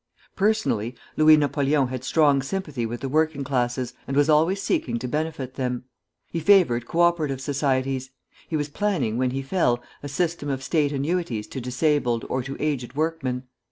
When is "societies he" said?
7.39-8.57